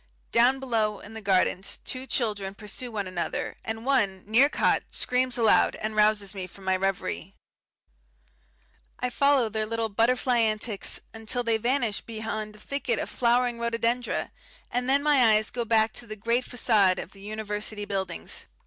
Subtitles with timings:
[0.31, 5.37] Down below in the gardens two children pursue one another, and one, near caught, screams
[5.37, 7.35] aloud and rouses me from my reverie.
[8.99, 14.31] I follow their little butterfly antics until they vanish beyond a thicket of flowering rhododendra,
[14.71, 18.47] and then my eyes go back to the great facade of the University buildings.